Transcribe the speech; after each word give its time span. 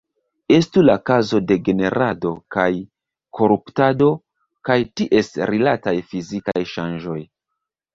Estu 0.55 0.81
la 0.85 0.95
kazo 1.09 1.41
de 1.51 1.57
generado 1.67 2.33
kaj 2.57 2.67
koruptado 3.43 4.11
kaj 4.71 4.81
ties 4.99 5.35
rilataj 5.55 5.99
fizikaj 6.13 6.61
ŝanĝoj. 6.77 7.21